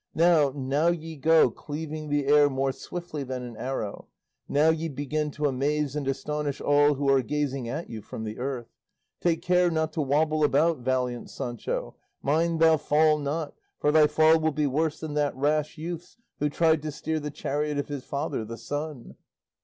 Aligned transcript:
Now, 0.15 0.51
now 0.55 0.87
ye 0.87 1.15
go 1.15 1.51
cleaving 1.51 2.09
the 2.09 2.25
air 2.25 2.49
more 2.49 2.71
swiftly 2.71 3.21
than 3.23 3.43
an 3.43 3.55
arrow! 3.55 4.07
Now 4.49 4.69
ye 4.69 4.87
begin 4.89 5.29
to 5.33 5.45
amaze 5.45 5.95
and 5.95 6.07
astonish 6.07 6.59
all 6.59 6.95
who 6.95 7.07
are 7.11 7.21
gazing 7.21 7.69
at 7.69 7.87
you 7.87 8.01
from 8.01 8.23
the 8.23 8.39
earth! 8.39 8.73
Take 9.19 9.43
care 9.43 9.69
not 9.69 9.93
to 9.93 10.01
wobble 10.01 10.43
about, 10.43 10.79
valiant 10.79 11.29
Sancho! 11.29 11.97
Mind 12.23 12.59
thou 12.59 12.77
fall 12.77 13.19
not, 13.19 13.53
for 13.77 13.91
thy 13.91 14.07
fall 14.07 14.39
will 14.39 14.51
be 14.51 14.65
worse 14.65 14.99
than 14.99 15.13
that 15.13 15.35
rash 15.35 15.77
youth's 15.77 16.17
who 16.39 16.49
tried 16.49 16.81
to 16.81 16.91
steer 16.91 17.19
the 17.19 17.29
chariot 17.29 17.77
of 17.77 17.87
his 17.87 18.03
father 18.03 18.43
the 18.43 18.57
Sun!" 18.57 19.13